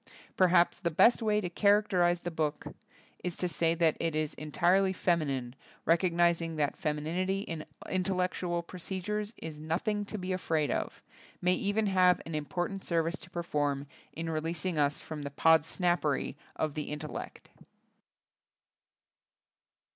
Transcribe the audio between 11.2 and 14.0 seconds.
may even have an im portant service to perform